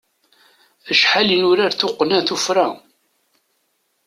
[0.91, 2.67] Acḥal i nurar tuqqna tuffra!